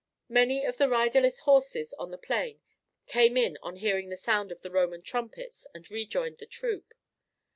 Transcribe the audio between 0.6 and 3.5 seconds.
of the riderless horses on the plain came